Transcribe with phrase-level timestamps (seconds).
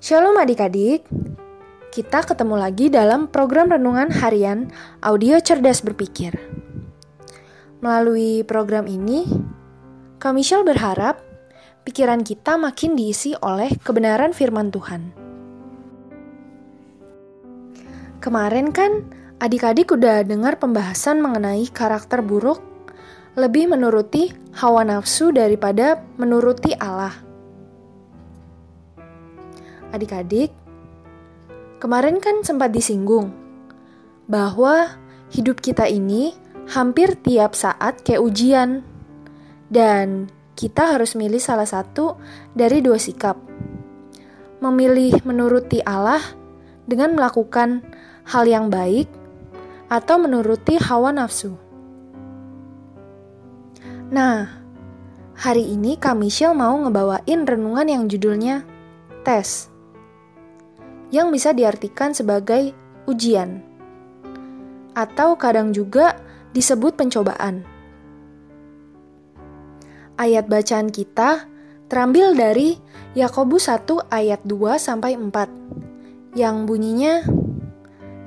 [0.00, 1.04] Shalom adik-adik,
[1.92, 4.72] kita ketemu lagi dalam program renungan harian
[5.04, 6.40] audio cerdas berpikir.
[7.84, 9.28] Melalui program ini,
[10.16, 11.20] kami Shell berharap
[11.84, 15.12] pikiran kita makin diisi oleh kebenaran firman Tuhan.
[18.24, 19.04] Kemarin kan
[19.36, 22.64] adik-adik udah dengar pembahasan mengenai karakter buruk
[23.36, 24.32] lebih menuruti
[24.64, 27.29] hawa nafsu daripada menuruti Allah.
[29.90, 30.54] Adik-adik,
[31.82, 33.34] kemarin kan sempat disinggung
[34.30, 34.94] bahwa
[35.34, 36.30] hidup kita ini
[36.70, 38.86] hampir tiap saat kayak ujian,
[39.66, 42.14] dan kita harus milih salah satu
[42.54, 43.34] dari dua sikap:
[44.62, 46.22] memilih menuruti Allah
[46.86, 47.82] dengan melakukan
[48.30, 49.10] hal yang baik,
[49.90, 51.58] atau menuruti hawa nafsu.
[54.14, 54.46] Nah,
[55.34, 58.62] hari ini Kak Michelle mau ngebawain renungan yang judulnya
[59.26, 59.66] Tes
[61.10, 62.74] yang bisa diartikan sebagai
[63.06, 63.62] ujian,
[64.94, 66.18] atau kadang juga
[66.54, 67.66] disebut pencobaan.
[70.18, 71.46] Ayat bacaan kita
[71.90, 72.78] terambil dari
[73.18, 77.26] Yakobus 1 ayat 2 sampai 4 yang bunyinya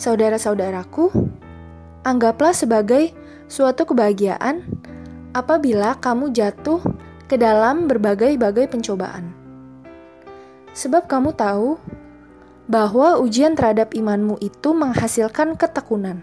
[0.00, 1.12] Saudara-saudaraku,
[2.08, 3.12] anggaplah sebagai
[3.52, 4.64] suatu kebahagiaan
[5.36, 6.80] apabila kamu jatuh
[7.28, 9.28] ke dalam berbagai-bagai pencobaan.
[10.72, 11.76] Sebab kamu tahu
[12.70, 16.22] bahwa ujian terhadap imanmu itu menghasilkan ketekunan.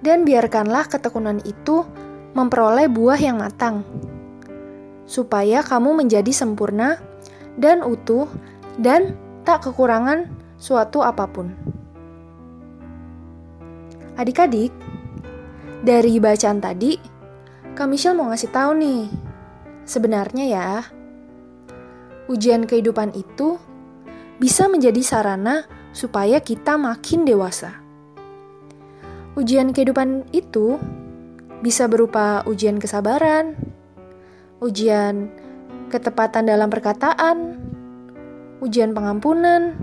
[0.00, 1.84] Dan biarkanlah ketekunan itu
[2.32, 3.84] memperoleh buah yang matang,
[5.04, 6.96] supaya kamu menjadi sempurna
[7.60, 8.24] dan utuh
[8.80, 9.12] dan
[9.44, 11.52] tak kekurangan suatu apa pun.
[14.16, 14.72] Adik-adik,
[15.84, 16.96] dari bacaan tadi,
[17.76, 19.12] Kak Michelle mau ngasih tahu nih,
[19.84, 20.68] sebenarnya ya,
[22.32, 23.60] ujian kehidupan itu
[24.40, 27.76] bisa menjadi sarana supaya kita makin dewasa.
[29.36, 30.80] Ujian kehidupan itu
[31.60, 33.52] bisa berupa ujian kesabaran,
[34.64, 35.28] ujian
[35.92, 37.60] ketepatan dalam perkataan,
[38.64, 39.76] ujian pengampunan,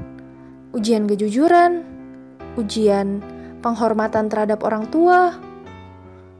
[0.73, 1.85] ujian kejujuran,
[2.57, 3.22] ujian
[3.62, 5.38] penghormatan terhadap orang tua,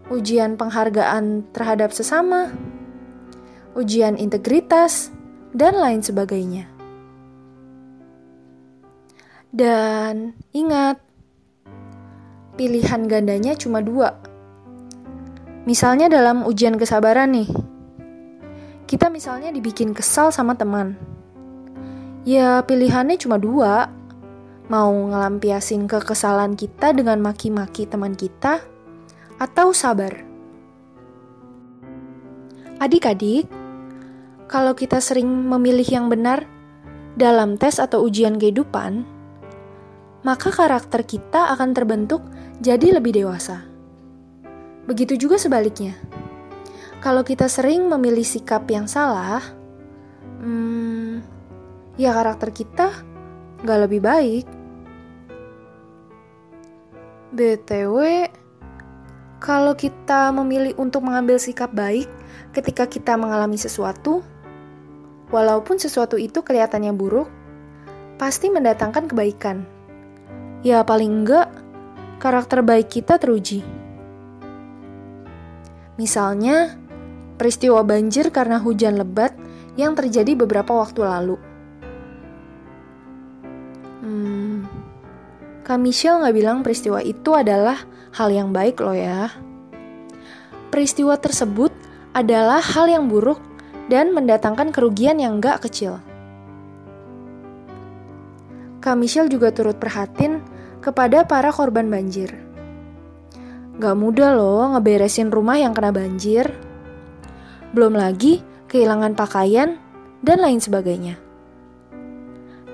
[0.10, 2.50] ujian penghargaan terhadap sesama,
[3.78, 5.14] ujian integritas,
[5.54, 6.77] dan lain sebagainya.
[9.52, 11.00] Dan ingat,
[12.60, 14.20] pilihan gandanya cuma dua.
[15.68, 17.50] Misalnya dalam ujian kesabaran nih,
[18.88, 20.96] kita misalnya dibikin kesal sama teman.
[22.28, 23.92] Ya pilihannya cuma dua,
[24.68, 28.60] mau ngelampiasin kekesalan kita dengan maki-maki teman kita,
[29.40, 30.12] atau sabar.
[32.78, 33.48] Adik-adik,
[34.48, 36.48] kalau kita sering memilih yang benar
[37.20, 39.17] dalam tes atau ujian kehidupan,
[40.26, 42.26] maka karakter kita akan terbentuk
[42.58, 43.62] jadi lebih dewasa.
[44.90, 45.94] Begitu juga sebaliknya.
[47.04, 49.44] Kalau kita sering memilih sikap yang salah,
[50.42, 51.22] hmm,
[52.00, 52.90] ya karakter kita
[53.62, 54.46] nggak lebih baik.
[57.28, 58.32] BTW,
[59.38, 62.10] kalau kita memilih untuk mengambil sikap baik
[62.56, 64.26] ketika kita mengalami sesuatu,
[65.30, 67.30] walaupun sesuatu itu kelihatannya buruk,
[68.18, 69.77] pasti mendatangkan kebaikan
[70.66, 71.50] ya paling enggak
[72.18, 73.62] karakter baik kita teruji.
[75.98, 76.78] Misalnya,
[77.42, 79.34] peristiwa banjir karena hujan lebat
[79.78, 81.38] yang terjadi beberapa waktu lalu.
[84.02, 84.66] Hmm,
[85.66, 87.82] Kak Michelle nggak bilang peristiwa itu adalah
[88.14, 89.34] hal yang baik loh ya.
[90.70, 91.74] Peristiwa tersebut
[92.14, 93.42] adalah hal yang buruk
[93.90, 96.02] dan mendatangkan kerugian yang nggak kecil.
[98.78, 100.42] Kak Michelle juga turut perhatiin
[100.80, 102.32] kepada para korban banjir.
[103.78, 106.50] Gak mudah loh ngeberesin rumah yang kena banjir.
[107.74, 109.78] Belum lagi kehilangan pakaian
[110.22, 111.18] dan lain sebagainya.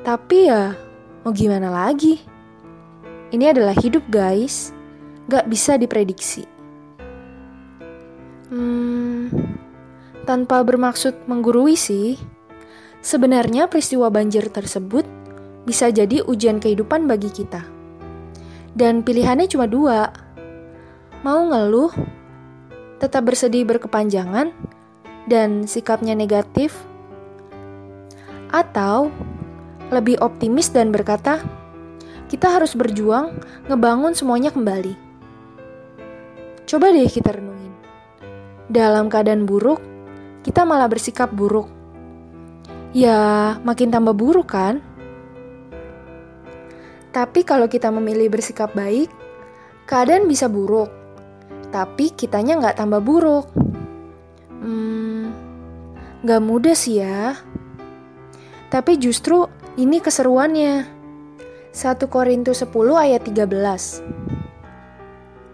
[0.04, 0.76] Tapi ya,
[1.24, 2.20] mau gimana lagi?
[3.32, 4.76] Ini adalah hidup guys,
[5.32, 6.44] gak bisa diprediksi.
[8.52, 9.32] Hmm,
[10.28, 12.20] tanpa bermaksud menggurui sih,
[13.02, 15.23] sebenarnya peristiwa banjir tersebut
[15.64, 17.64] bisa jadi ujian kehidupan bagi kita.
[18.74, 20.12] Dan pilihannya cuma dua.
[21.24, 21.94] Mau ngeluh,
[23.00, 24.52] tetap bersedih berkepanjangan,
[25.30, 26.76] dan sikapnya negatif,
[28.52, 29.08] atau
[29.88, 31.40] lebih optimis dan berkata,
[32.28, 33.40] kita harus berjuang
[33.72, 35.00] ngebangun semuanya kembali.
[36.68, 37.72] Coba deh kita renungin.
[38.68, 39.80] Dalam keadaan buruk,
[40.44, 41.84] kita malah bersikap buruk
[42.94, 43.18] ya
[43.66, 44.80] makin tambah buruk kan?
[47.14, 49.14] Tapi kalau kita memilih bersikap baik,
[49.86, 50.90] keadaan bisa buruk.
[51.70, 53.46] Tapi kitanya nggak tambah buruk.
[54.50, 55.30] Hmm,
[56.26, 57.38] nggak mudah sih ya.
[58.74, 59.46] Tapi justru
[59.78, 60.90] ini keseruannya.
[61.74, 64.02] 1 Korintus 10 ayat 13.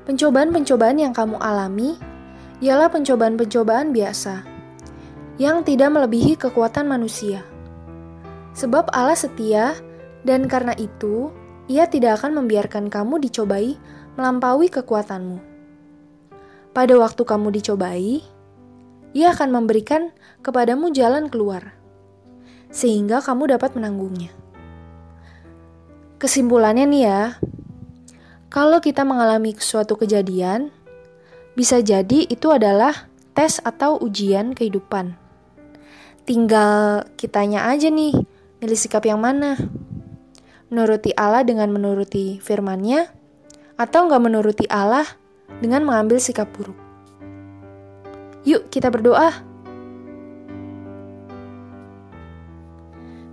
[0.04, 1.96] Pencobaan-pencobaan yang kamu alami
[2.60, 4.44] ialah pencobaan-pencobaan biasa
[5.40, 7.48] yang tidak melebihi kekuatan manusia.
[8.52, 9.80] Sebab Allah setia
[10.28, 11.32] dan karena itu
[11.70, 13.78] ia tidak akan membiarkan kamu dicobai
[14.18, 15.38] melampaui kekuatanmu.
[16.74, 18.26] Pada waktu kamu dicobai,
[19.14, 20.10] ia akan memberikan
[20.42, 21.78] kepadamu jalan keluar,
[22.74, 24.34] sehingga kamu dapat menanggungnya.
[26.20, 27.22] Kesimpulannya nih ya,
[28.50, 30.74] kalau kita mengalami suatu kejadian,
[31.54, 33.08] bisa jadi itu adalah
[33.38, 35.14] tes atau ujian kehidupan.
[36.26, 38.14] Tinggal kitanya aja nih,
[38.62, 39.58] milih sikap yang mana.
[40.70, 43.10] Menuruti Allah dengan menuruti firmannya,
[43.78, 45.06] atau nggak menuruti Allah
[45.60, 46.78] dengan mengambil sikap buruk.
[48.46, 49.34] Yuk kita berdoa.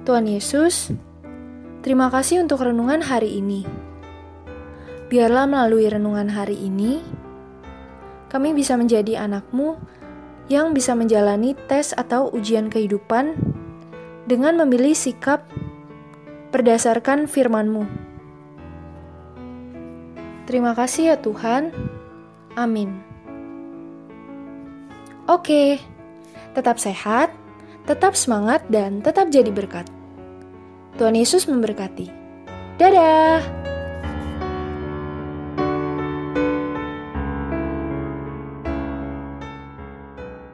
[0.07, 0.95] Tuhan Yesus,
[1.87, 3.63] Terima kasih untuk renungan hari ini.
[5.07, 6.99] Biarlah melalui renungan hari ini,
[8.27, 9.79] kami bisa menjadi anakmu
[10.51, 13.39] yang bisa menjalani tes atau ujian kehidupan
[14.27, 15.47] dengan memilih sikap
[16.51, 17.85] berdasarkan firman-Mu.
[20.47, 21.75] Terima kasih ya Tuhan.
[22.55, 23.03] Amin.
[25.27, 25.83] Oke,
[26.55, 27.35] tetap sehat,
[27.91, 29.91] tetap semangat, dan tetap jadi berkat.
[30.97, 32.09] Tuhan Yesus memberkati.
[32.79, 33.76] Dadah!